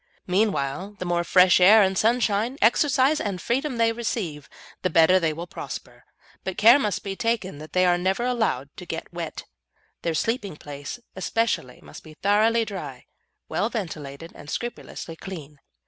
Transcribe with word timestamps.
Meanwhile, 0.25 0.95
the 0.97 1.05
more 1.05 1.23
fresh 1.23 1.59
air 1.59 1.83
and 1.83 1.95
sunshine, 1.95 2.57
exercise, 2.59 3.19
and 3.21 3.39
freedom 3.39 3.77
they 3.77 3.91
receive, 3.91 4.49
the 4.81 4.89
better 4.89 5.19
will 5.19 5.45
they 5.45 5.45
prosper, 5.45 6.05
but 6.43 6.57
care 6.57 6.79
must 6.79 7.03
be 7.03 7.15
taken 7.15 7.59
that 7.59 7.73
they 7.73 7.85
are 7.85 7.99
never 7.99 8.23
allowed 8.25 8.75
to 8.77 8.87
get 8.87 9.13
wet. 9.13 9.43
Their 10.01 10.15
sleeping 10.15 10.55
place 10.57 10.99
especially 11.15 11.81
must 11.83 12.01
be 12.03 12.15
thoroughly 12.15 12.65
dry, 12.65 13.05
well 13.47 13.69
ventilated, 13.69 14.31
and 14.33 14.49
scrupulously 14.49 15.15
clean. 15.15 15.59